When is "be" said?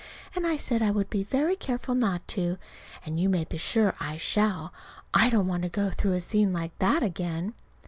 1.11-1.23, 3.43-3.57